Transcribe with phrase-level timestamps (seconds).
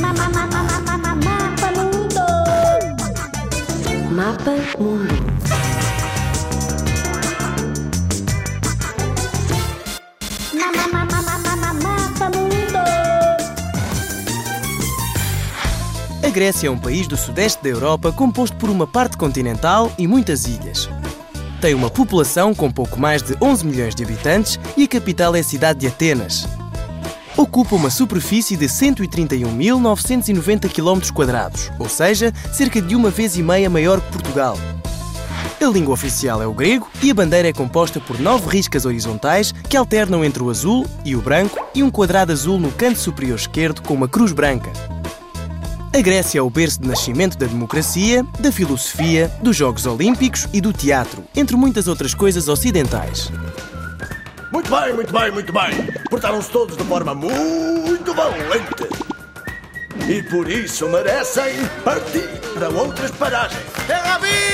[0.00, 0.56] Mapa Mundo.
[1.36, 2.20] Mapa Mundo.
[4.14, 5.16] Mapa Mundo.
[16.22, 20.06] A Grécia é um país do sudeste da Europa composto por uma parte continental e
[20.06, 20.88] muitas ilhas.
[21.60, 25.40] Tem uma população com pouco mais de 11 milhões de habitantes e a capital é
[25.40, 26.55] a cidade de Atenas.
[27.36, 31.02] Ocupa uma superfície de 131.990 km,
[31.78, 34.56] ou seja, cerca de uma vez e meia maior que Portugal.
[35.60, 39.52] A língua oficial é o grego e a bandeira é composta por nove riscas horizontais
[39.52, 43.36] que alternam entre o azul e o branco e um quadrado azul no canto superior
[43.36, 44.72] esquerdo com uma cruz branca.
[45.94, 50.60] A Grécia é o berço de nascimento da democracia, da filosofia, dos Jogos Olímpicos e
[50.62, 53.30] do teatro, entre muitas outras coisas ocidentais.
[54.50, 55.95] Muito bem, muito bem, muito bem.
[56.10, 58.88] Portaram-se todos de forma muito valente.
[60.08, 63.60] E por isso merecem partir para outras paragens.
[63.86, 64.45] Terra à vista!